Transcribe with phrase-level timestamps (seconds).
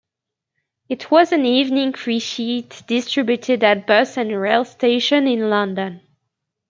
[0.89, 6.01] It was an evening freesheet distributed at bus and rail stations in London.